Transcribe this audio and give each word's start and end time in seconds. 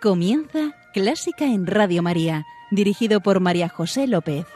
Comienza 0.00 0.74
Clásica 0.94 1.44
en 1.44 1.66
Radio 1.66 2.02
María, 2.02 2.46
dirigido 2.70 3.20
por 3.20 3.40
María 3.40 3.68
José 3.68 4.06
López. 4.06 4.46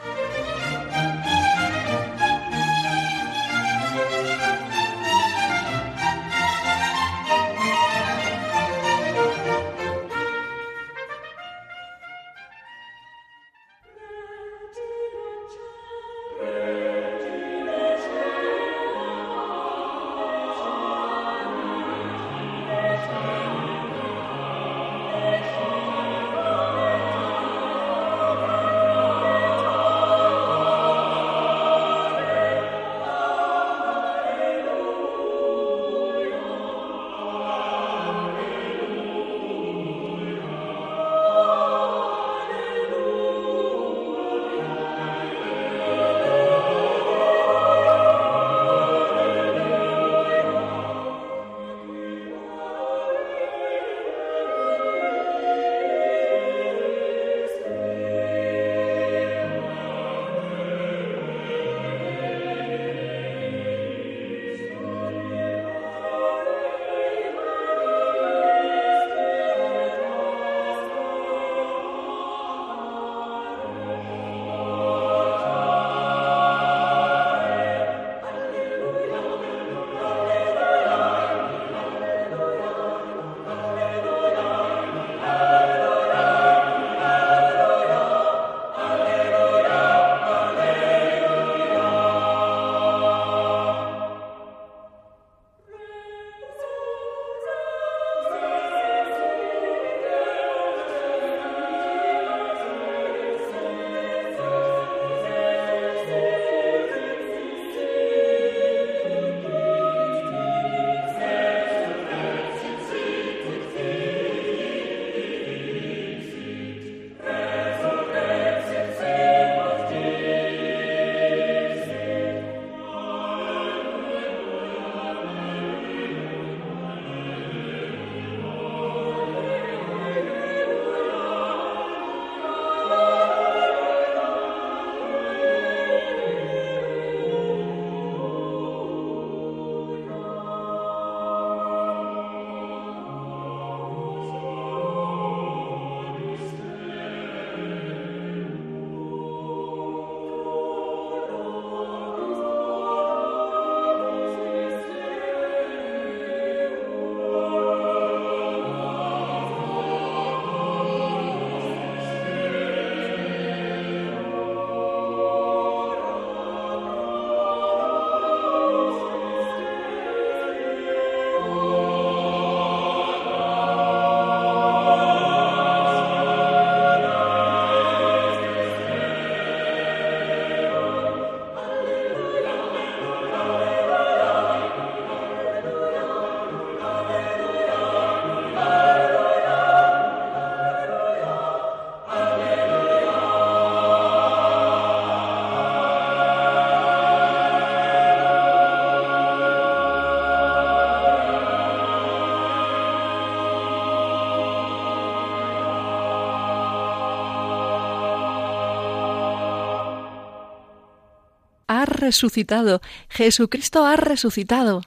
Resucitado, 212.05 212.81
Jesucristo 213.09 213.85
ha 213.85 213.95
resucitado. 213.95 214.81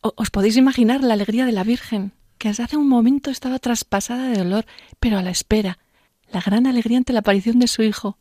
¿Os 0.00 0.30
podéis 0.30 0.56
imaginar 0.56 1.02
la 1.02 1.14
alegría 1.14 1.44
de 1.46 1.52
la 1.52 1.64
Virgen, 1.64 2.12
que 2.38 2.48
hace 2.48 2.76
un 2.76 2.88
momento 2.88 3.30
estaba 3.30 3.58
traspasada 3.58 4.28
de 4.28 4.38
dolor, 4.38 4.64
pero 5.00 5.18
a 5.18 5.22
la 5.22 5.30
espera, 5.30 5.78
la 6.30 6.40
gran 6.40 6.66
alegría 6.66 6.98
ante 6.98 7.12
la 7.12 7.20
aparición 7.20 7.58
de 7.58 7.66
su 7.66 7.82
Hijo? 7.82 8.16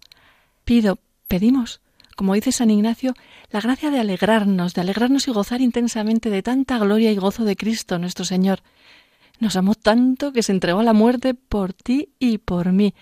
Pido, 0.66 0.98
pedimos, 1.28 1.82
como 2.16 2.34
dice 2.34 2.52
San 2.52 2.72
Ignacio, 2.72 3.14
la 3.52 3.62
gracia 3.62 3.92
de 3.92 4.00
alegrarnos, 4.00 4.74
de 4.74 4.82
alegrarnos 4.82 5.28
y 5.28 5.32
gozar 5.32 5.62
intensamente 5.62 6.32
de 6.32 6.42
tanta 6.42 6.80
gloria 6.80 7.12
y 7.12 7.18
gozo 7.18 7.44
de 7.46 7.56
Cristo 7.56 8.00
nuestro 8.00 8.26
Señor. 8.26 8.64
Nos 9.40 9.56
amó 9.56 9.76
tanto 9.76 10.34
que 10.34 10.42
se 10.42 10.52
entregó 10.52 10.80
a 10.80 10.84
la 10.84 10.94
muerte 10.94 11.36
por 11.36 11.74
ti 11.74 12.10
y 12.18 12.40
por 12.40 12.72
mí. 12.72 12.96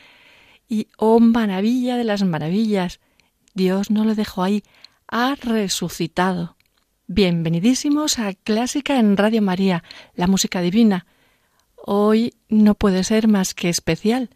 Y, 0.67 0.87
oh 0.97 1.21
maravilla 1.21 1.95
de 1.95 2.03
las 2.03 2.23
maravillas, 2.23 2.99
Dios 3.53 3.89
no 3.89 4.03
lo 4.03 4.15
dejó 4.15 4.43
ahí, 4.43 4.63
ha 5.07 5.35
resucitado. 5.35 6.55
Bienvenidísimos 7.07 8.17
a 8.19 8.33
Clásica 8.33 8.99
en 8.99 9.17
Radio 9.17 9.41
María, 9.41 9.83
la 10.15 10.27
música 10.27 10.61
divina. 10.61 11.05
Hoy 11.75 12.33
no 12.49 12.75
puede 12.75 13.03
ser 13.03 13.27
más 13.27 13.53
que 13.53 13.69
especial. 13.69 14.29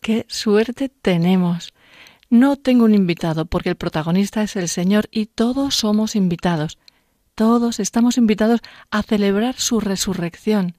¡Qué 0.00 0.26
suerte 0.28 0.90
tenemos! 0.90 1.72
No 2.28 2.56
tengo 2.56 2.84
un 2.84 2.94
invitado 2.94 3.46
porque 3.46 3.70
el 3.70 3.76
protagonista 3.76 4.42
es 4.42 4.56
el 4.56 4.68
Señor 4.68 5.08
y 5.10 5.26
todos 5.26 5.76
somos 5.76 6.16
invitados. 6.16 6.78
Todos 7.34 7.80
estamos 7.80 8.18
invitados 8.18 8.60
a 8.90 9.02
celebrar 9.02 9.54
su 9.56 9.80
resurrección. 9.80 10.76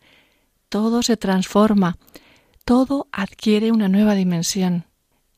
Todo 0.70 1.02
se 1.02 1.18
transforma, 1.18 1.98
todo 2.66 3.08
adquiere 3.12 3.72
una 3.72 3.90
nueva 3.90 4.16
dimensión. 4.16 4.86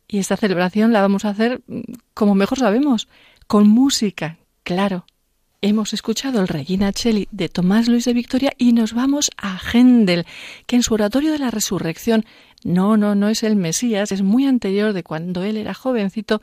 Y 0.07 0.19
esta 0.19 0.37
celebración 0.37 0.93
la 0.93 1.01
vamos 1.01 1.25
a 1.25 1.29
hacer 1.29 1.61
mm, 1.67 1.81
como 2.13 2.35
mejor 2.35 2.59
sabemos, 2.59 3.07
con 3.47 3.67
música, 3.67 4.37
claro. 4.63 5.05
Hemos 5.61 5.93
escuchado 5.93 6.39
el 6.39 6.47
Regina 6.47 6.93
Cheli 6.93 7.27
de 7.31 7.49
Tomás 7.49 7.87
Luis 7.87 8.05
de 8.05 8.13
Victoria 8.13 8.51
y 8.57 8.73
nos 8.73 8.93
vamos 8.93 9.31
a 9.37 9.57
Händel, 9.57 10.25
que 10.67 10.75
en 10.75 10.83
su 10.83 10.93
oratorio 10.93 11.31
de 11.31 11.39
la 11.39 11.49
resurrección, 11.49 12.25
no, 12.63 12.95
no, 12.95 13.15
no 13.15 13.29
es 13.29 13.41
el 13.41 13.55
Mesías, 13.55 14.11
es 14.11 14.21
muy 14.21 14.45
anterior 14.45 14.93
de 14.93 15.03
cuando 15.03 15.43
él 15.43 15.57
era 15.57 15.73
jovencito, 15.73 16.41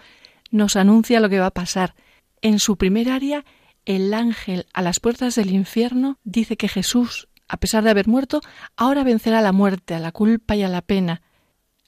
nos 0.50 0.74
anuncia 0.74 1.20
lo 1.20 1.28
que 1.28 1.38
va 1.38 1.46
a 1.46 1.50
pasar. 1.52 1.94
En 2.42 2.58
su 2.58 2.76
primer 2.76 3.08
área, 3.08 3.44
el 3.84 4.12
ángel 4.12 4.66
a 4.72 4.82
las 4.82 4.98
puertas 4.98 5.36
del 5.36 5.52
infierno 5.52 6.18
dice 6.24 6.56
que 6.56 6.68
Jesús 6.68 7.28
a 7.48 7.56
pesar 7.58 7.84
de 7.84 7.90
haber 7.90 8.08
muerto, 8.08 8.40
ahora 8.76 9.04
vencerá 9.04 9.40
la 9.40 9.52
muerte, 9.52 9.94
a 9.94 9.98
la 9.98 10.12
culpa 10.12 10.56
y 10.56 10.62
a 10.62 10.68
la 10.68 10.82
pena. 10.82 11.22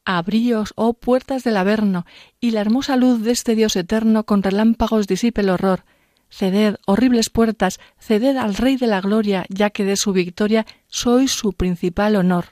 Abríos, 0.06 0.72
oh 0.76 0.94
puertas 0.94 1.44
del 1.44 1.56
Averno, 1.58 2.06
y 2.40 2.52
la 2.52 2.62
hermosa 2.62 2.96
luz 2.96 3.22
de 3.22 3.32
este 3.32 3.54
Dios 3.54 3.76
eterno 3.76 4.24
con 4.24 4.42
relámpagos 4.42 5.06
disipe 5.06 5.42
el 5.42 5.50
horror. 5.50 5.84
Ceded, 6.30 6.76
horribles 6.86 7.28
puertas, 7.28 7.80
ceded 7.98 8.36
al 8.36 8.54
Rey 8.54 8.76
de 8.76 8.86
la 8.86 9.00
Gloria, 9.00 9.44
ya 9.48 9.70
que 9.70 9.84
de 9.84 9.96
su 9.96 10.12
victoria 10.12 10.64
sois 10.86 11.32
su 11.32 11.52
principal 11.52 12.16
honor. 12.16 12.46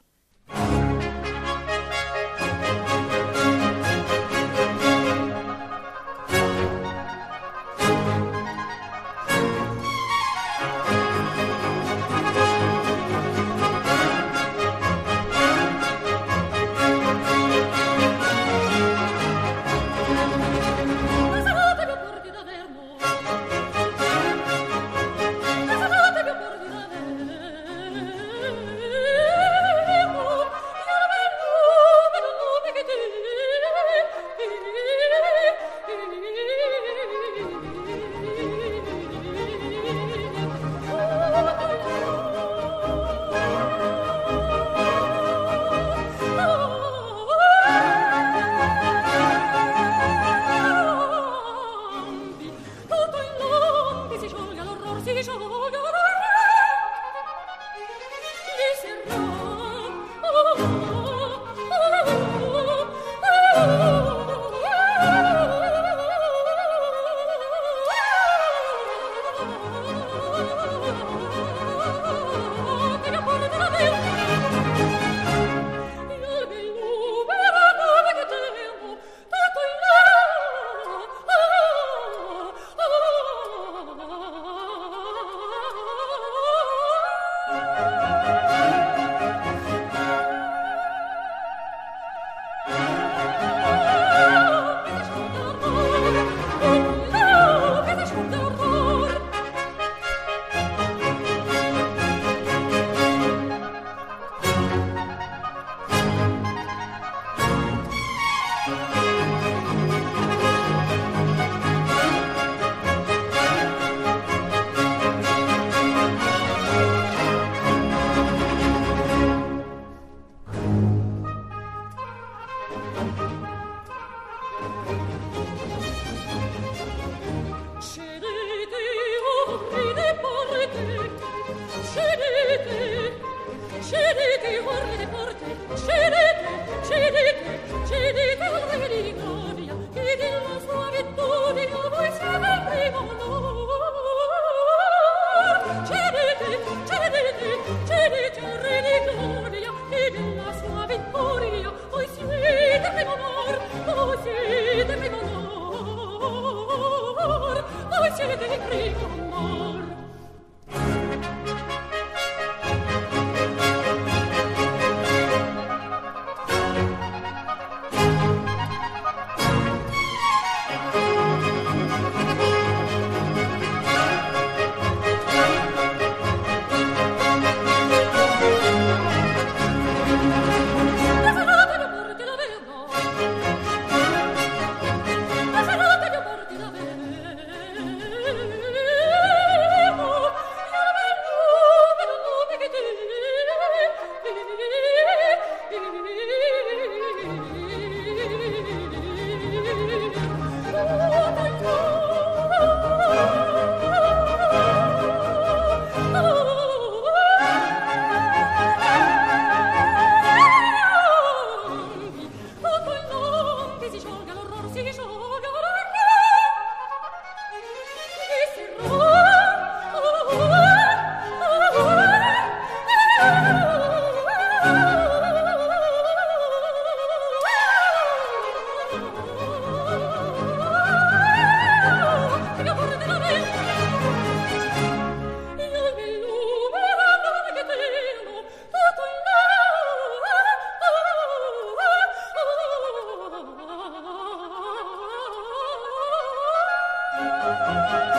Thank 247.86 248.14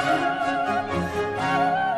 you. 1.90 1.95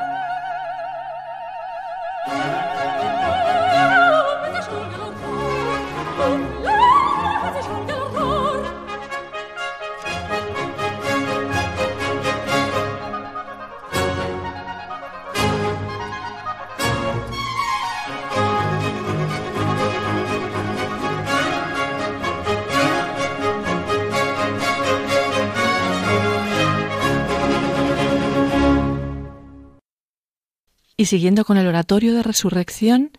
Y 30.97 31.05
siguiendo 31.05 31.45
con 31.45 31.57
el 31.57 31.67
oratorio 31.67 32.15
de 32.15 32.23
resurrección, 32.23 33.11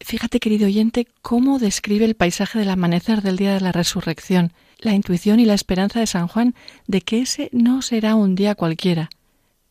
fíjate, 0.00 0.40
querido 0.40 0.66
oyente, 0.66 1.06
cómo 1.20 1.58
describe 1.58 2.06
el 2.06 2.14
paisaje 2.16 2.58
del 2.58 2.70
amanecer 2.70 3.20
del 3.20 3.36
día 3.36 3.52
de 3.52 3.60
la 3.60 3.70
resurrección, 3.70 4.52
la 4.78 4.94
intuición 4.94 5.38
y 5.38 5.44
la 5.44 5.52
esperanza 5.52 6.00
de 6.00 6.06
San 6.06 6.26
Juan 6.26 6.54
de 6.86 7.02
que 7.02 7.20
ese 7.20 7.50
no 7.52 7.82
será 7.82 8.14
un 8.14 8.34
día 8.34 8.54
cualquiera. 8.54 9.10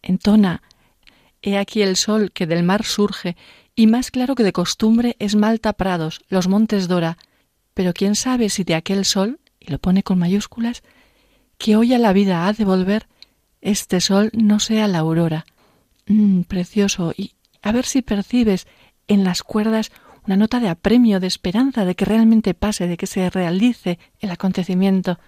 Entona, 0.04 0.62
he 1.42 1.58
aquí 1.58 1.82
el 1.82 1.96
sol 1.96 2.32
que 2.32 2.46
del 2.46 2.62
mar 2.62 2.84
surge, 2.84 3.36
y 3.76 3.88
más 3.88 4.12
claro 4.12 4.36
que 4.36 4.44
de 4.44 4.54
costumbre 4.54 5.16
es 5.18 5.36
Malta 5.36 5.74
Prados, 5.74 6.22
los 6.30 6.48
montes 6.48 6.88
Dora, 6.88 7.18
pero 7.74 7.94
quién 7.94 8.16
sabe 8.16 8.50
si 8.50 8.64
de 8.64 8.76
aquel 8.76 9.04
sol, 9.04 9.40
y 9.60 9.72
lo 9.72 9.80
pone 9.80 10.04
con 10.04 10.20
mayúsculas, 10.20 10.84
que 11.58 11.76
hoy 11.76 11.94
a 11.96 11.98
la 11.98 12.14
vida 12.14 12.48
ha 12.48 12.54
de 12.54 12.66
volver, 12.66 13.08
este 13.62 14.00
sol 14.00 14.30
no 14.34 14.60
sea 14.60 14.88
la 14.88 15.00
aurora. 15.00 15.46
Mm, 16.08 16.42
precioso, 16.42 17.14
y 17.18 17.32
a 17.68 17.72
ver 17.74 17.86
si 17.86 18.02
percibes 18.02 18.66
en 19.08 19.24
las 19.24 19.44
cuerdas 19.44 19.92
una 20.26 20.38
nota 20.38 20.60
de 20.60 20.70
apremio, 20.70 21.20
de 21.20 21.28
esperanza, 21.28 21.84
de 21.86 21.96
que 21.96 22.06
realmente 22.06 22.54
pase, 22.54 22.88
de 22.88 22.98
que 22.98 23.08
se 23.08 23.30
realice 23.30 24.00
el 24.20 24.32
acontecimiento. 24.32 25.20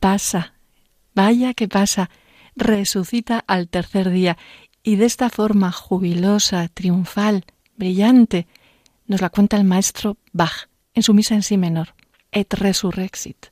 Pasa, 0.00 0.54
vaya 1.14 1.54
que 1.54 1.68
pasa, 1.68 2.10
resucita 2.56 3.44
al 3.46 3.68
tercer 3.68 4.10
día 4.10 4.36
y 4.82 4.96
de 4.96 5.06
esta 5.06 5.30
forma 5.30 5.72
jubilosa, 5.72 6.68
triunfal, 6.68 7.44
brillante, 7.76 8.46
nos 9.06 9.20
la 9.20 9.30
cuenta 9.30 9.56
el 9.56 9.64
maestro 9.64 10.16
Bach 10.32 10.68
en 10.94 11.02
su 11.02 11.14
misa 11.14 11.34
en 11.34 11.42
sí 11.42 11.56
menor, 11.56 11.94
Et 12.32 12.52
Resurrexit. 12.52 13.46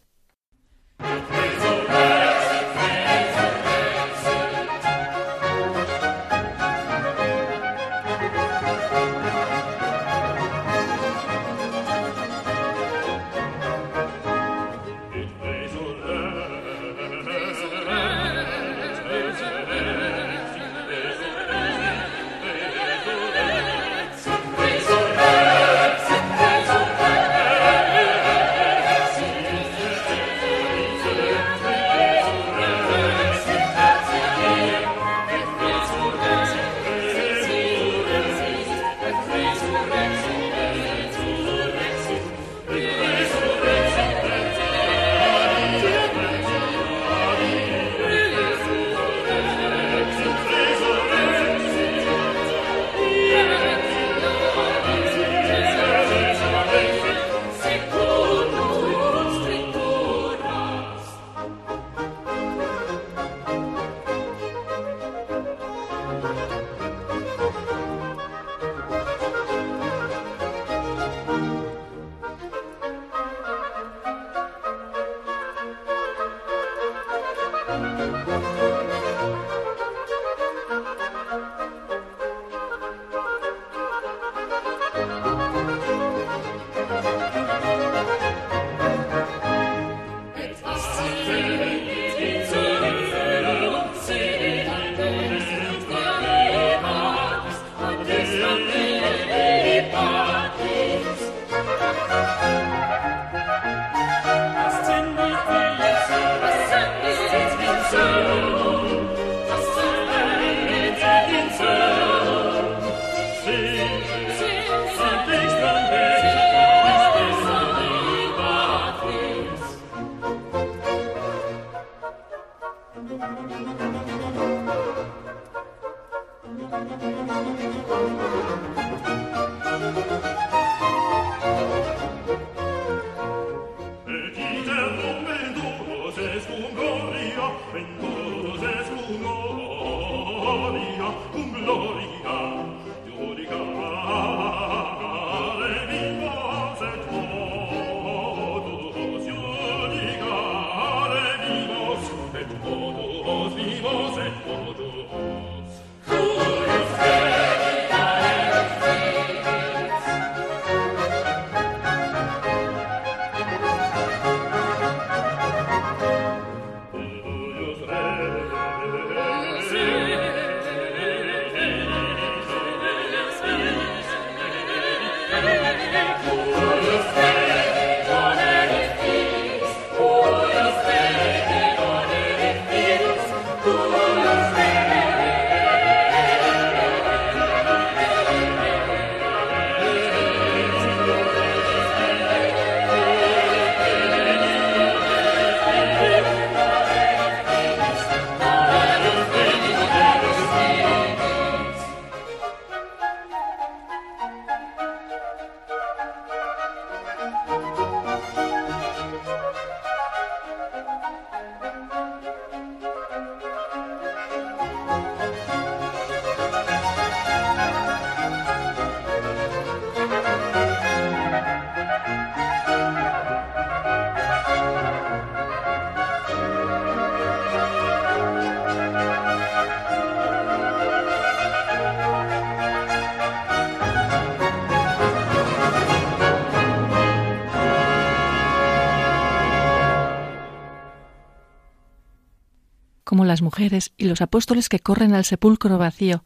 Y 243.59 244.05
los 244.05 244.21
apóstoles 244.21 244.69
que 244.69 244.81
corren 244.81 245.15
al 245.15 245.25
sepulcro 245.25 245.79
vacío, 245.79 246.25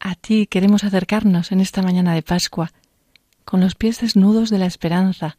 a 0.00 0.14
ti 0.14 0.46
queremos 0.46 0.84
acercarnos 0.84 1.52
en 1.52 1.60
esta 1.60 1.82
mañana 1.82 2.14
de 2.14 2.22
Pascua, 2.22 2.72
con 3.44 3.60
los 3.60 3.74
pies 3.74 4.00
desnudos 4.00 4.50
de 4.50 4.58
la 4.58 4.66
esperanza, 4.66 5.36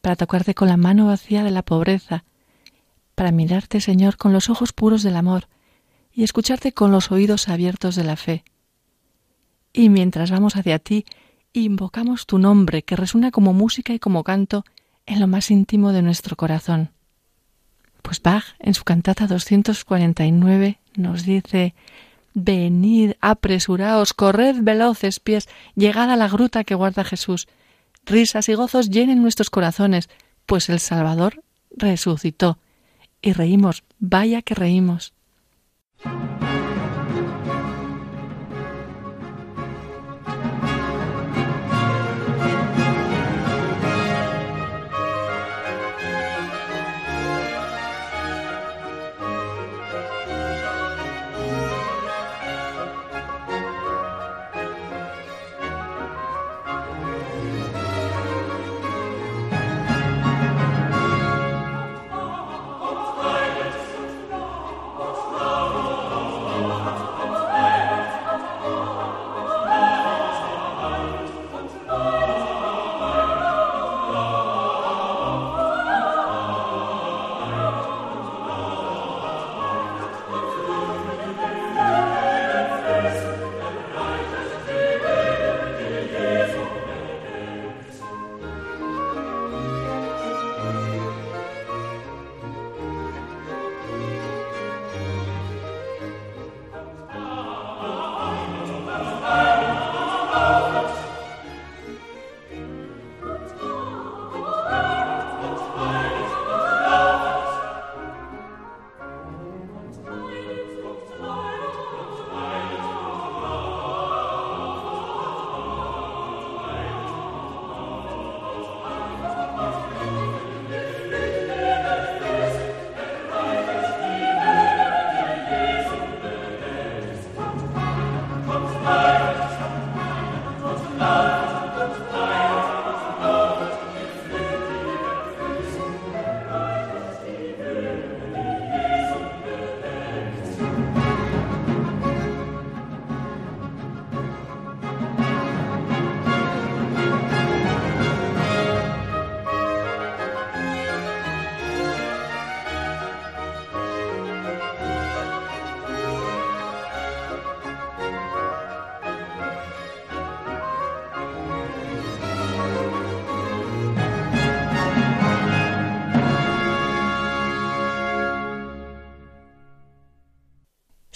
para 0.00 0.16
tocarte 0.16 0.54
con 0.54 0.68
la 0.68 0.76
mano 0.76 1.06
vacía 1.06 1.42
de 1.42 1.50
la 1.50 1.62
pobreza, 1.62 2.24
para 3.14 3.32
mirarte, 3.32 3.80
Señor, 3.80 4.16
con 4.16 4.32
los 4.32 4.50
ojos 4.50 4.72
puros 4.72 5.02
del 5.02 5.16
amor 5.16 5.48
y 6.12 6.24
escucharte 6.24 6.72
con 6.72 6.92
los 6.92 7.10
oídos 7.10 7.48
abiertos 7.48 7.96
de 7.96 8.04
la 8.04 8.16
fe. 8.16 8.44
Y 9.72 9.88
mientras 9.88 10.30
vamos 10.30 10.56
hacia 10.56 10.78
ti, 10.78 11.06
invocamos 11.52 12.26
tu 12.26 12.38
nombre 12.38 12.82
que 12.82 12.96
resuena 12.96 13.30
como 13.30 13.52
música 13.52 13.94
y 13.94 13.98
como 13.98 14.22
canto 14.22 14.64
en 15.06 15.20
lo 15.20 15.26
más 15.26 15.50
íntimo 15.50 15.92
de 15.92 16.02
nuestro 16.02 16.36
corazón. 16.36 16.90
Pues 18.02 18.20
Bach, 18.20 18.44
en 18.58 18.74
su 18.74 18.84
cantata 18.84 19.26
249, 19.26 20.78
nos 20.96 21.24
dice 21.24 21.74
Venid, 22.34 23.12
apresuraos, 23.20 24.12
corred 24.12 24.56
veloces 24.60 25.20
pies, 25.20 25.48
llegad 25.74 26.10
a 26.10 26.16
la 26.16 26.28
gruta 26.28 26.64
que 26.64 26.74
guarda 26.74 27.04
Jesús. 27.04 27.48
Risas 28.04 28.48
y 28.48 28.54
gozos 28.54 28.90
llenen 28.90 29.22
nuestros 29.22 29.50
corazones, 29.50 30.08
pues 30.46 30.68
el 30.68 30.80
Salvador 30.80 31.42
resucitó. 31.70 32.58
Y 33.20 33.32
reímos, 33.32 33.84
vaya 33.98 34.42
que 34.42 34.54
reímos. 34.54 35.14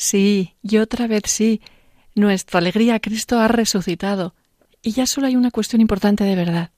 Sí, 0.06 0.54
y 0.62 0.76
otra 0.76 1.08
vez 1.08 1.24
sí, 1.26 1.60
nuestra 2.14 2.58
alegría 2.58 3.00
Cristo 3.00 3.40
ha 3.40 3.48
resucitado. 3.48 4.36
Y 4.80 4.92
ya 4.92 5.04
solo 5.04 5.26
hay 5.26 5.34
una 5.34 5.50
cuestión 5.50 5.82
importante 5.82 6.22
de 6.22 6.36
verdad. 6.36 6.70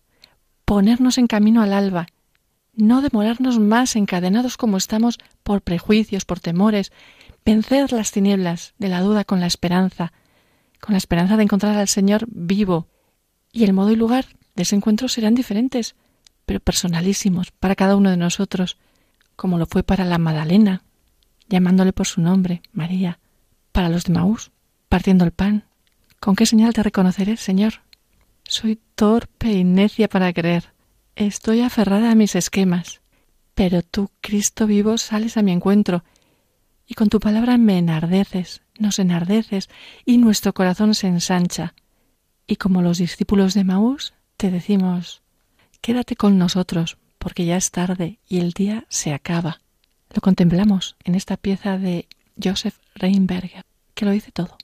Ponernos 0.65 1.19
en 1.19 1.27
camino 1.27 1.61
al 1.61 1.75
alba, 1.75 2.07
no 2.73 3.03
demorarnos 3.03 3.59
más 3.59 3.97
encadenados 3.97 4.57
como 4.57 4.79
estamos 4.79 5.19
por 5.43 5.61
prejuicios, 5.61 6.25
por 6.25 6.41
temores, 6.41 6.91
vencer 7.45 7.93
las 7.93 8.13
tinieblas 8.13 8.73
de 8.79 8.89
la 8.89 9.03
duda 9.03 9.25
con 9.25 9.41
la 9.41 9.47
esperanza, 9.47 10.15
con 10.81 10.95
la 10.95 10.99
esperanza 10.99 11.37
de 11.37 11.43
encontrar 11.43 11.77
al 11.77 11.89
Señor 11.89 12.25
vivo. 12.29 12.89
Y 13.53 13.65
el 13.65 13.75
modo 13.75 13.91
y 13.91 13.97
lugar 13.97 14.25
de 14.57 14.63
ese 14.63 14.75
encuentro 14.75 15.07
serán 15.07 15.35
diferentes, 15.35 15.97
pero 16.47 16.61
personalísimos 16.61 17.51
para 17.51 17.75
cada 17.75 17.95
uno 17.95 18.09
de 18.09 18.17
nosotros, 18.17 18.79
como 19.37 19.59
lo 19.59 19.67
fue 19.67 19.83
para 19.83 20.07
la 20.07 20.17
Magdalena, 20.17 20.83
llamándole 21.49 21.93
por 21.93 22.07
su 22.07 22.21
nombre, 22.21 22.63
María, 22.73 23.19
para 23.73 23.89
los 23.89 24.05
de 24.05 24.13
Maús, 24.13 24.51
partiendo 24.89 25.25
el 25.25 25.33
pan. 25.33 25.65
¿Con 26.21 26.37
qué 26.37 26.47
señal 26.47 26.73
te 26.73 26.83
reconoceré, 26.83 27.37
Señor? 27.37 27.75
Soy 28.45 28.81
torpe 28.95 29.53
y 29.53 29.65
necia 29.65 30.09
para 30.09 30.33
creer. 30.33 30.73
Estoy 31.17 31.61
aferrada 31.61 32.11
a 32.11 32.15
mis 32.15 32.35
esquemas. 32.35 33.01
Pero 33.55 33.83
tú, 33.83 34.11
Cristo 34.21 34.67
vivo, 34.67 34.99
sales 34.99 35.37
a 35.37 35.43
mi 35.43 35.53
encuentro, 35.53 36.05
y 36.87 36.95
con 36.95 37.09
tu 37.09 37.21
palabra 37.21 37.59
me 37.59 37.77
enardeces, 37.77 38.63
nos 38.79 38.99
enardeces, 38.99 39.69
y 40.05 40.19
nuestro 40.19 40.55
corazón 40.55 40.95
se 40.95 41.09
ensancha. 41.09 41.75
Y 42.47 42.57
como 42.57 42.83
los 42.83 42.99
discípulos 42.99 43.55
de 43.55 43.65
Maús, 43.65 44.15
te 44.37 44.51
decimos, 44.51 45.23
quédate 45.81 46.17
con 46.17 46.39
nosotros, 46.39 46.97
porque 47.19 47.45
ya 47.45 47.57
es 47.57 47.71
tarde 47.71 48.21
y 48.27 48.39
el 48.39 48.53
día 48.53 48.87
se 48.89 49.13
acaba. 49.13 49.61
Lo 50.15 50.21
contemplamos 50.21 50.97
en 51.05 51.15
esta 51.15 51.37
pieza 51.37 51.79
de 51.79 52.09
Joseph 52.43 52.77
Reinberger, 52.95 53.65
que 53.95 54.05
lo 54.05 54.11
dice 54.11 54.33
todo. 54.33 54.57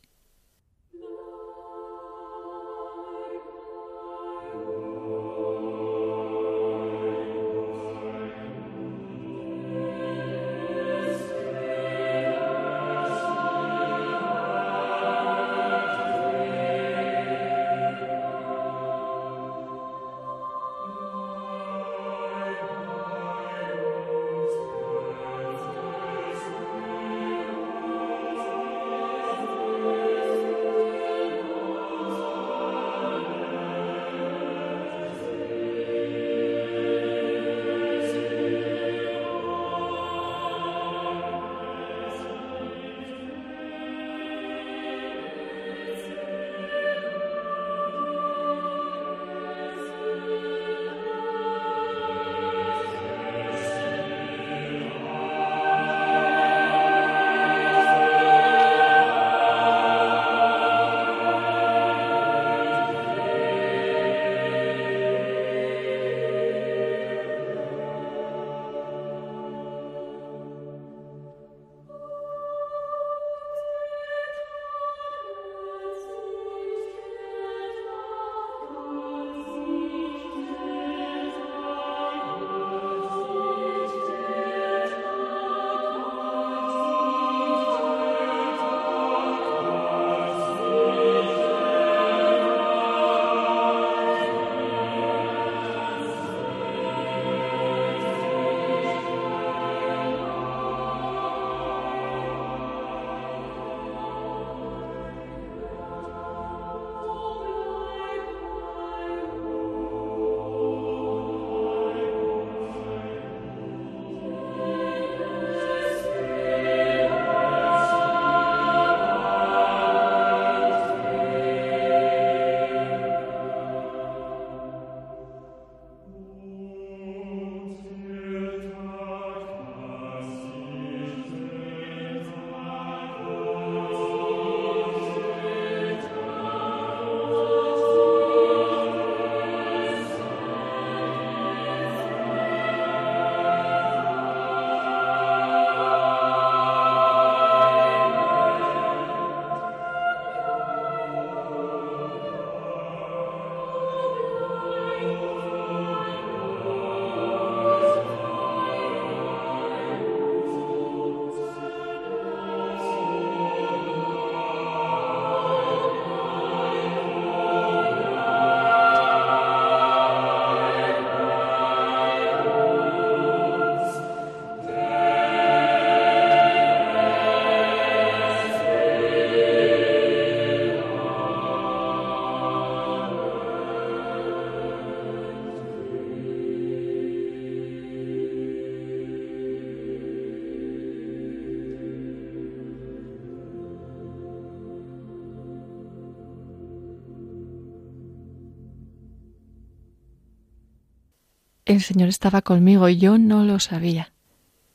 El 201.67 201.83
Señor 201.83 202.09
estaba 202.09 202.43
conmigo 202.43 202.89
y 202.89 202.99
yo 202.99 203.19
no 203.19 203.45
lo 203.45 203.59
sabía. 203.61 204.13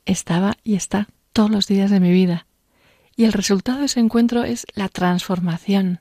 Estaba 0.06 0.56
y 0.64 0.74
está 0.74 1.08
todos 1.32 1.50
los 1.50 1.66
días 1.66 1.90
de 1.90 2.00
mi 2.00 2.12
vida. 2.12 2.46
Y 3.16 3.24
el 3.24 3.32
resultado 3.32 3.80
de 3.80 3.86
ese 3.86 4.00
encuentro 4.00 4.44
es 4.44 4.66
la 4.74 4.88
transformación, 4.88 6.00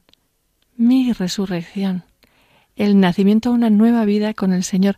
mi 0.76 1.12
resurrección, 1.12 2.04
el 2.76 3.00
nacimiento 3.00 3.50
a 3.50 3.54
una 3.54 3.70
nueva 3.70 4.06
vida 4.06 4.34
con 4.34 4.54
el 4.54 4.64
Señor, 4.64 4.98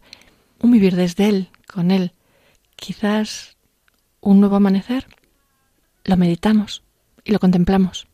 un 0.60 0.72
vivir 0.72 0.96
desde 0.96 1.30
Él, 1.30 1.50
con 1.68 1.90
Él. 1.90 2.14
Quizás 2.76 3.58
un 4.20 4.40
nuevo 4.40 4.56
amanecer. 4.56 5.08
Lo 6.04 6.18
meditamos 6.18 6.84
y 7.24 7.32
lo 7.32 7.40
contemplamos. 7.40 8.08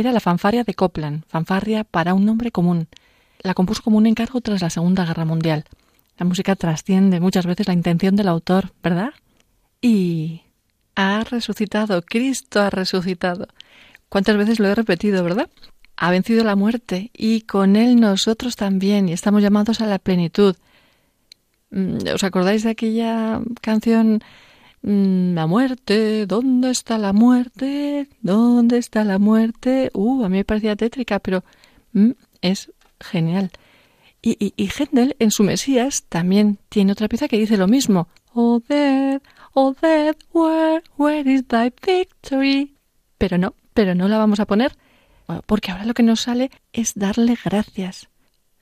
Era 0.00 0.12
la 0.12 0.20
fanfarria 0.20 0.64
de 0.64 0.74
Copland, 0.74 1.24
fanfarria 1.28 1.84
para 1.84 2.14
un 2.14 2.24
nombre 2.24 2.50
común. 2.50 2.88
La 3.42 3.54
compuso 3.54 3.82
como 3.82 3.98
un 3.98 4.06
encargo 4.06 4.40
tras 4.40 4.60
la 4.60 4.70
Segunda 4.70 5.04
Guerra 5.04 5.24
Mundial. 5.24 5.64
La 6.18 6.26
música 6.26 6.56
trasciende 6.56 7.20
muchas 7.20 7.46
veces 7.46 7.66
la 7.66 7.72
intención 7.72 8.16
del 8.16 8.28
autor, 8.28 8.72
¿verdad? 8.82 9.10
Y 9.80 10.42
ha 10.94 11.24
resucitado, 11.24 12.02
Cristo 12.02 12.60
ha 12.60 12.70
resucitado. 12.70 13.48
¿Cuántas 14.08 14.36
veces 14.36 14.58
lo 14.58 14.68
he 14.68 14.74
repetido, 14.74 15.24
verdad? 15.24 15.48
Ha 15.96 16.10
vencido 16.10 16.44
la 16.44 16.56
muerte 16.56 17.10
y 17.14 17.42
con 17.42 17.76
él 17.76 18.00
nosotros 18.00 18.56
también 18.56 19.08
y 19.08 19.12
estamos 19.12 19.42
llamados 19.42 19.80
a 19.80 19.86
la 19.86 19.98
plenitud. 19.98 20.56
Mm, 21.70 21.98
¿Os 22.14 22.24
acordáis 22.24 22.64
de 22.64 22.70
aquella 22.70 23.40
canción 23.60 24.22
la 24.82 25.46
muerte, 25.46 26.26
¿dónde 26.26 26.70
está 26.70 26.98
la 26.98 27.12
muerte? 27.12 28.08
¿Dónde 28.22 28.78
está 28.78 29.04
la 29.04 29.18
muerte? 29.18 29.90
Uh, 29.92 30.24
a 30.24 30.28
mí 30.28 30.38
me 30.38 30.44
parecía 30.44 30.76
tétrica, 30.76 31.18
pero 31.18 31.44
mm, 31.92 32.10
es 32.40 32.72
genial. 33.00 33.50
Y, 34.22 34.36
y, 34.38 34.52
y 34.56 34.68
Händel 34.68 35.16
en 35.18 35.30
su 35.30 35.42
Mesías 35.42 36.04
también 36.08 36.58
tiene 36.68 36.92
otra 36.92 37.08
pieza 37.08 37.28
que 37.28 37.38
dice 37.38 37.56
lo 37.56 37.68
mismo. 37.68 38.08
Oh 38.32 38.60
death, 38.68 39.22
oh 39.54 39.74
death, 39.80 40.18
where, 40.32 40.82
where 40.96 41.30
is 41.30 41.46
thy 41.48 41.72
victory? 41.86 42.74
Pero 43.18 43.38
no, 43.38 43.54
pero 43.74 43.94
no 43.94 44.08
la 44.08 44.18
vamos 44.18 44.40
a 44.40 44.46
poner 44.46 44.76
porque 45.46 45.70
ahora 45.70 45.84
lo 45.84 45.94
que 45.94 46.02
nos 46.02 46.22
sale 46.22 46.50
es 46.72 46.94
darle 46.94 47.36
gracias. 47.42 48.08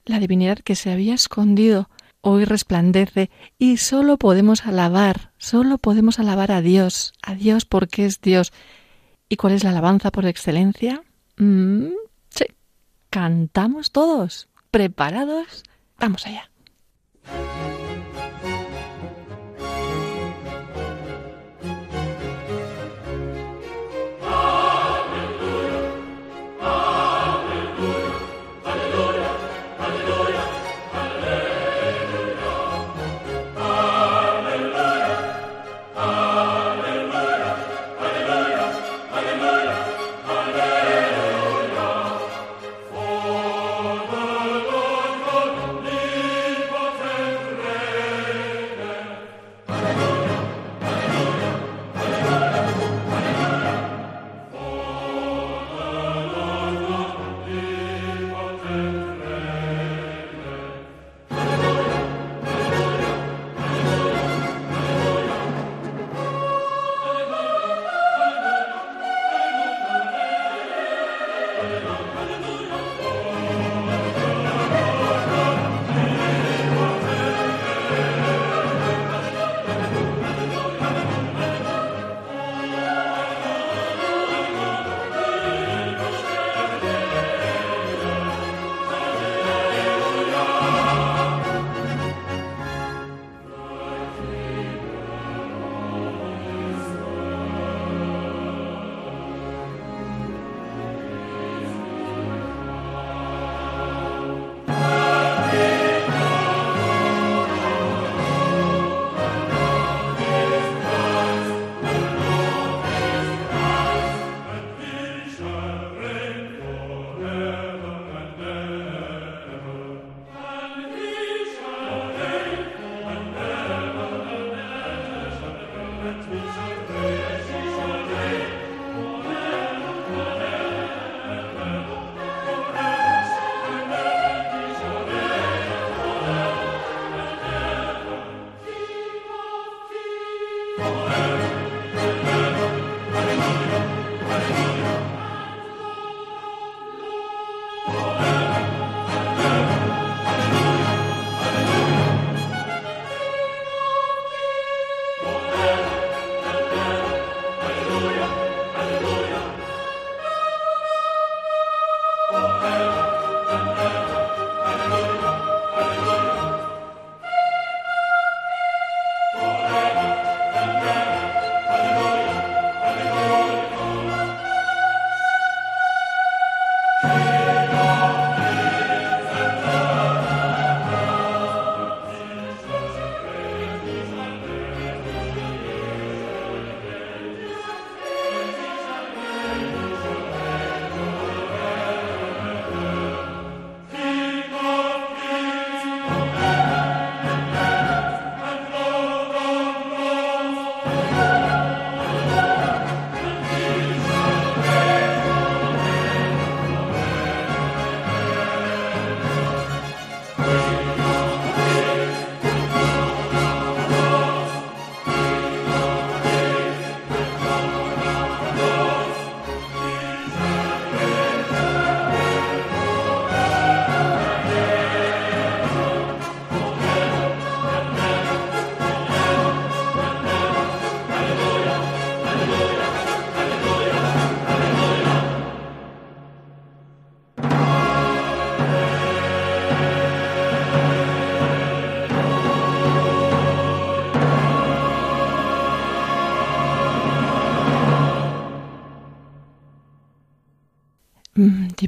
La 0.04 0.18
divinidad 0.18 0.58
que 0.58 0.74
se 0.74 0.92
había 0.92 1.14
escondido 1.14 1.88
hoy 2.20 2.44
resplandece 2.44 3.30
y 3.58 3.76
solo 3.78 4.16
podemos 4.16 4.66
alabar, 4.66 5.32
solo 5.38 5.78
podemos 5.78 6.18
alabar 6.18 6.52
a 6.52 6.60
Dios, 6.60 7.12
a 7.22 7.34
Dios 7.34 7.64
porque 7.64 8.04
es 8.04 8.20
Dios. 8.20 8.52
¿Y 9.28 9.36
cuál 9.36 9.52
es 9.52 9.64
la 9.64 9.70
alabanza 9.70 10.10
por 10.10 10.26
excelencia? 10.26 11.02
Mm, 11.36 11.88
sí, 12.30 12.46
cantamos 13.10 13.92
todos, 13.92 14.48
preparados, 14.70 15.62
vamos 15.98 16.26
allá. 16.26 16.50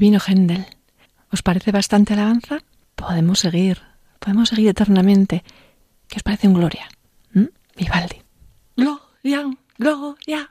Divino 0.00 0.18
Händel. 0.18 0.64
¿Os 1.30 1.42
parece 1.42 1.72
bastante 1.72 2.14
alabanza? 2.14 2.64
Podemos 2.94 3.38
seguir, 3.38 3.82
podemos 4.18 4.48
seguir 4.48 4.68
eternamente. 4.68 5.44
¿Qué 6.08 6.16
os 6.16 6.22
parece 6.22 6.48
un 6.48 6.54
Gloria? 6.54 6.88
¿Mm? 7.34 7.48
Vivaldi. 7.76 8.22
Gloria, 8.76 9.44
Gloria. 9.76 10.50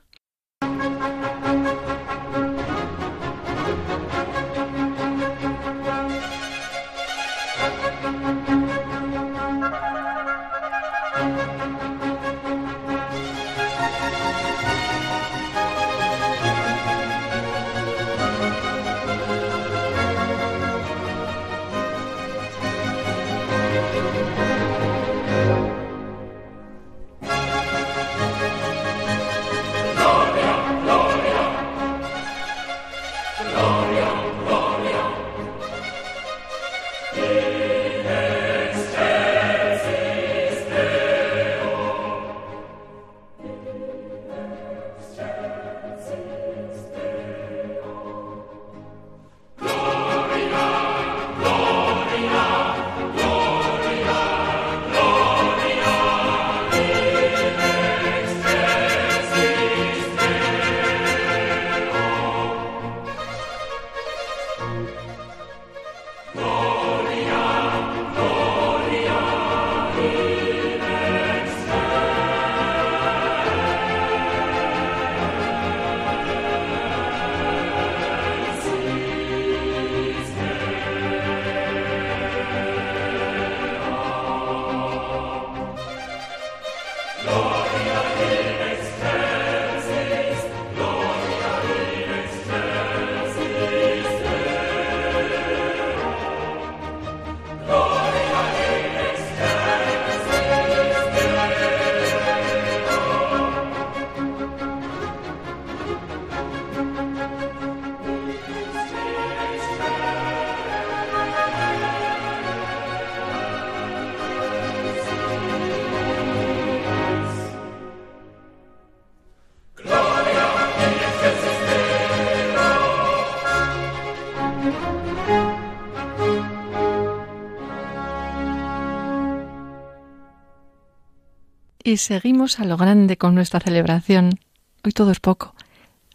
Y 131.89 131.97
seguimos 131.97 132.59
a 132.59 132.65
lo 132.65 132.77
grande 132.77 133.17
con 133.17 133.33
nuestra 133.33 133.59
celebración. 133.59 134.39
Hoy 134.83 134.91
todo 134.91 135.09
es 135.09 135.19
poco. 135.19 135.55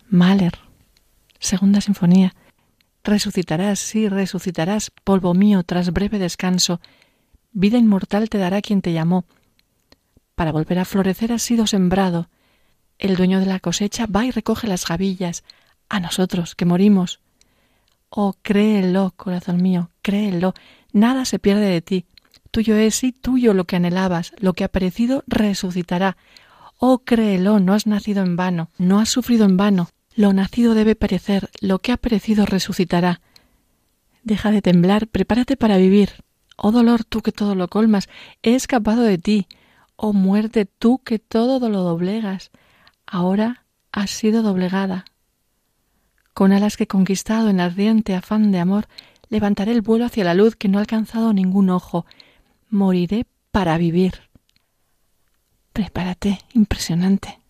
Mahler, 0.09 0.57
segunda 1.41 1.81
sinfonía. 1.81 2.33
Resucitarás, 3.03 3.81
sí, 3.81 4.09
resucitarás, 4.09 4.93
polvo 5.03 5.35
mío, 5.35 5.64
tras 5.64 5.93
breve 5.93 6.20
descanso. 6.20 6.81
Vida 7.51 7.77
inmortal 7.77 8.29
te 8.29 8.39
dará 8.39 8.62
quien 8.62 8.83
te 8.83 8.93
llamó. 8.93 9.25
Para 10.37 10.53
volver 10.53 10.79
a 10.79 10.85
florecer 10.85 11.33
has 11.33 11.43
sido 11.43 11.66
sembrado. 11.66 12.29
El 12.97 13.16
dueño 13.16 13.41
de 13.41 13.47
la 13.47 13.59
cosecha 13.59 14.07
va 14.07 14.25
y 14.25 14.31
recoge 14.31 14.68
las 14.68 14.87
gavillas. 14.87 15.43
A 15.89 15.99
nosotros, 15.99 16.55
que 16.55 16.66
morimos. 16.66 17.18
Oh, 18.11 18.37
créelo, 18.43 19.12
corazón 19.16 19.61
mío, 19.61 19.91
créelo. 20.03 20.55
Nada 20.93 21.25
se 21.25 21.41
pierde 21.41 21.66
de 21.66 21.83
ti. 21.83 22.07
Tuyo 22.55 22.77
es, 22.77 22.95
sí, 22.95 23.11
tuyo 23.11 23.53
lo 23.53 23.65
que 23.65 23.75
anhelabas, 23.75 24.33
lo 24.39 24.53
que 24.53 24.63
ha 24.63 24.69
perecido 24.69 25.25
resucitará. 25.27 26.17
Oh, 26.79 27.01
créelo, 27.01 27.59
no 27.59 27.75
has 27.75 27.89
nacido 27.89 28.23
en 28.23 28.37
vano, 28.37 28.71
no 28.79 29.01
has 29.01 29.09
sufrido 29.09 29.45
en 29.45 29.57
vano. 29.57 29.89
Lo 30.15 30.33
nacido 30.33 30.75
debe 30.75 30.95
perecer, 30.95 31.51
lo 31.61 31.81
que 31.81 31.91
ha 31.91 31.97
perecido 31.97 32.47
resucitará. 32.47 33.21
Deja 34.23 34.53
de 34.53 34.63
temblar, 34.63 35.09
prepárate 35.09 35.57
para 35.57 35.79
vivir. 35.79 36.11
Oh 36.57 36.71
dolor, 36.71 37.03
tú 37.03 37.23
que 37.23 37.33
todo 37.33 37.57
lo 37.57 37.67
colmas, 37.67 38.09
he 38.45 38.55
escapado 38.55 39.03
de 39.03 39.19
ti. 39.19 39.49
Oh 39.97 40.13
muerte, 40.13 40.65
tú 40.65 41.01
que 41.03 41.19
todo 41.19 41.69
lo 41.69 41.83
doblegas, 41.83 42.53
ahora 43.05 43.65
has 43.91 44.11
sido 44.11 44.45
doblegada. 44.45 45.07
Con 46.35 46.53
alas 46.53 46.77
que 46.77 46.87
conquistado 46.87 47.51
en 47.51 47.59
ardiente 47.59 48.15
afán 48.15 48.53
de 48.53 48.61
amor, 48.61 48.87
levantaré 49.29 49.73
el 49.73 49.83
vuelo 49.83 50.05
hacia 50.05 50.23
la 50.23 50.35
luz 50.35 50.55
que 50.55 50.69
no 50.69 50.79
ha 50.79 50.83
alcanzado 50.83 51.33
ningún 51.33 51.69
ojo. 51.71 52.07
Moriré 52.71 53.27
para 53.51 53.79
vivir. 53.79 54.29
Prepárate, 55.73 56.39
impresionante. 56.55 57.41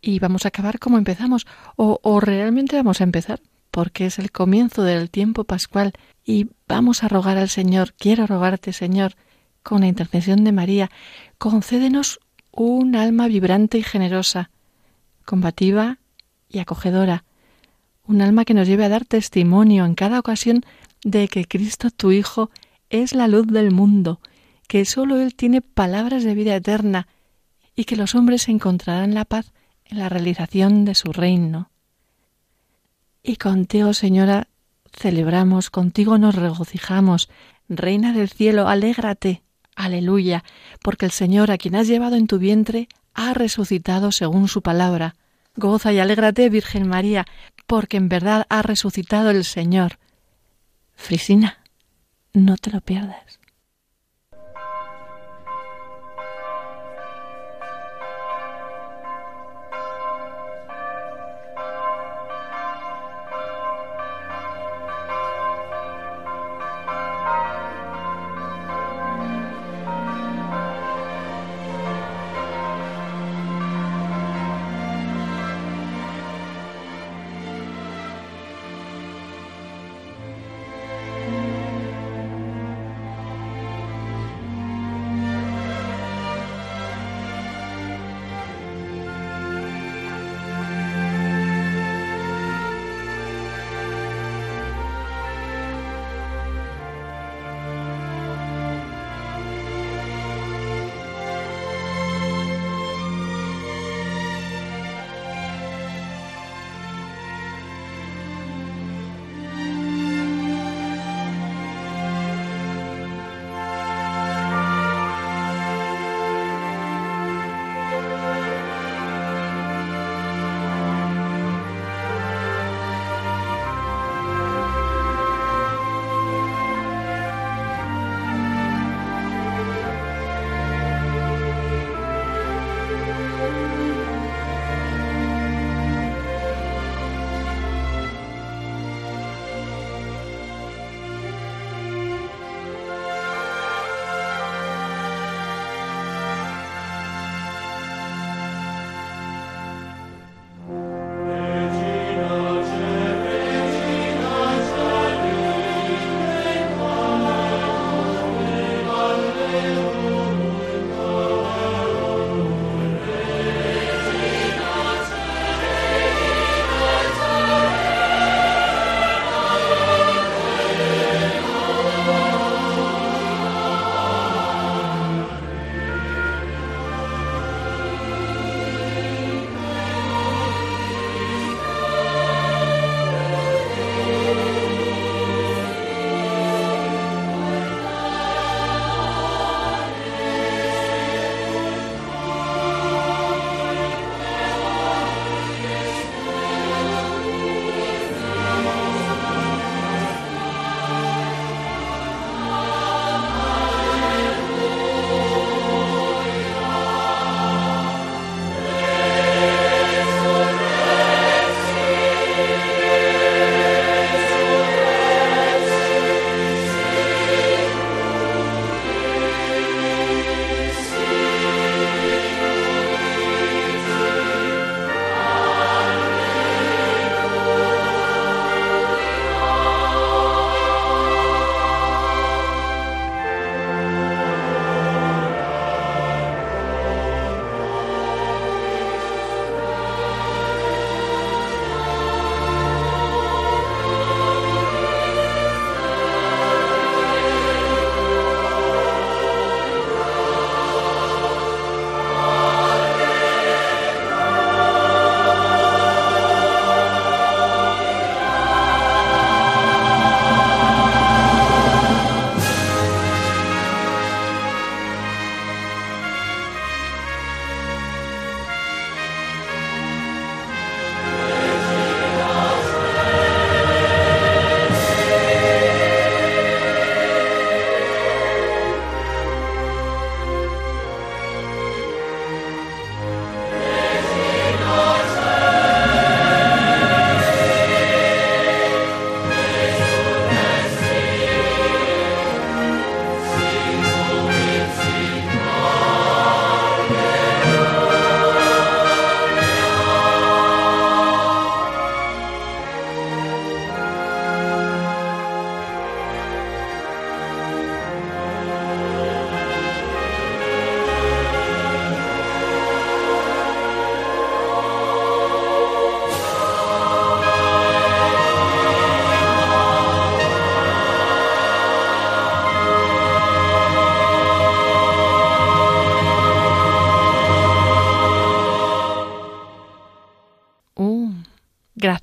Y 0.00 0.18
vamos 0.20 0.44
a 0.44 0.48
acabar 0.48 0.78
como 0.78 0.98
empezamos, 0.98 1.46
o, 1.76 1.98
o 2.02 2.20
realmente 2.20 2.76
vamos 2.76 3.00
a 3.00 3.04
empezar, 3.04 3.40
porque 3.70 4.06
es 4.06 4.18
el 4.18 4.30
comienzo 4.30 4.82
del 4.82 5.10
tiempo 5.10 5.44
pascual 5.44 5.92
y 6.24 6.48
vamos 6.68 7.02
a 7.02 7.08
rogar 7.08 7.36
al 7.36 7.48
Señor, 7.48 7.94
quiero 7.98 8.26
rogarte, 8.26 8.72
Señor, 8.72 9.14
con 9.62 9.80
la 9.80 9.88
intercesión 9.88 10.44
de 10.44 10.52
María, 10.52 10.90
concédenos 11.38 12.20
un 12.52 12.94
alma 12.94 13.26
vibrante 13.26 13.78
y 13.78 13.82
generosa, 13.82 14.50
combativa 15.24 15.98
y 16.48 16.60
acogedora, 16.60 17.24
un 18.06 18.22
alma 18.22 18.44
que 18.44 18.54
nos 18.54 18.68
lleve 18.68 18.84
a 18.84 18.88
dar 18.88 19.04
testimonio 19.04 19.84
en 19.84 19.96
cada 19.96 20.20
ocasión 20.20 20.64
de 21.02 21.26
que 21.26 21.44
Cristo 21.44 21.90
tu 21.90 22.12
Hijo 22.12 22.50
es 22.88 23.14
la 23.14 23.26
luz 23.26 23.48
del 23.48 23.72
mundo, 23.72 24.20
que 24.68 24.84
sólo 24.84 25.20
Él 25.20 25.34
tiene 25.34 25.60
palabras 25.60 26.22
de 26.22 26.34
vida 26.34 26.54
eterna 26.54 27.08
y 27.76 27.84
que 27.84 27.96
los 27.96 28.14
hombres 28.14 28.48
encontrarán 28.48 29.14
la 29.14 29.26
paz 29.26 29.52
en 29.84 29.98
la 29.98 30.08
realización 30.08 30.84
de 30.84 30.94
su 30.94 31.12
reino. 31.12 31.70
Y 33.22 33.36
contigo, 33.36 33.92
Señora, 33.92 34.48
celebramos, 34.92 35.70
contigo 35.70 36.18
nos 36.18 36.34
regocijamos. 36.34 37.28
Reina 37.68 38.12
del 38.12 38.30
cielo, 38.30 38.68
alégrate. 38.68 39.42
Aleluya, 39.74 40.42
porque 40.82 41.04
el 41.04 41.12
Señor 41.12 41.50
a 41.50 41.58
quien 41.58 41.76
has 41.76 41.86
llevado 41.86 42.16
en 42.16 42.26
tu 42.26 42.38
vientre 42.38 42.88
ha 43.12 43.34
resucitado 43.34 44.10
según 44.10 44.48
su 44.48 44.62
palabra. 44.62 45.16
Goza 45.54 45.92
y 45.92 45.98
alégrate, 45.98 46.48
Virgen 46.48 46.88
María, 46.88 47.26
porque 47.66 47.98
en 47.98 48.08
verdad 48.08 48.46
ha 48.48 48.62
resucitado 48.62 49.30
el 49.30 49.44
Señor. 49.44 49.98
Frisina, 50.94 51.58
no 52.32 52.56
te 52.56 52.70
lo 52.70 52.80
pierdas. 52.80 53.38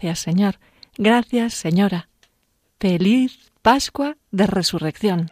Gracias, 0.03 0.19
Señor. 0.19 0.55
Gracias, 0.97 1.53
Señora. 1.53 2.09
Feliz 2.77 3.53
Pascua 3.61 4.17
de 4.31 4.47
Resurrección. 4.47 5.31